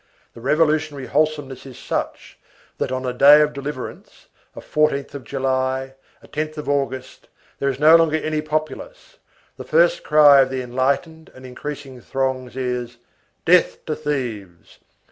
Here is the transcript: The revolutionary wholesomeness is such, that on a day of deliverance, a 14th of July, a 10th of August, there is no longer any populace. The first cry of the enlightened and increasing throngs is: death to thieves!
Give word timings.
The 0.33 0.41
revolutionary 0.41 1.05
wholesomeness 1.05 1.63
is 1.67 1.77
such, 1.77 2.39
that 2.79 2.91
on 2.91 3.05
a 3.05 3.13
day 3.13 3.41
of 3.43 3.53
deliverance, 3.53 4.29
a 4.55 4.59
14th 4.59 5.13
of 5.13 5.23
July, 5.23 5.93
a 6.23 6.27
10th 6.27 6.57
of 6.57 6.67
August, 6.67 7.27
there 7.59 7.69
is 7.69 7.77
no 7.79 7.95
longer 7.95 8.17
any 8.17 8.41
populace. 8.41 9.19
The 9.57 9.63
first 9.63 10.01
cry 10.03 10.41
of 10.41 10.49
the 10.49 10.63
enlightened 10.63 11.29
and 11.35 11.45
increasing 11.45 12.01
throngs 12.01 12.57
is: 12.57 12.97
death 13.45 13.85
to 13.85 13.95
thieves! 13.95 14.79